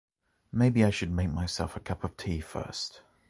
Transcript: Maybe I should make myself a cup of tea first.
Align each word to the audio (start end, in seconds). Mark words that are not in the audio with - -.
Maybe 0.51 0.83
I 0.83 0.89
should 0.89 1.11
make 1.11 1.29
myself 1.31 1.75
a 1.75 1.79
cup 1.79 2.03
of 2.03 2.17
tea 2.17 2.39
first. 2.39 3.03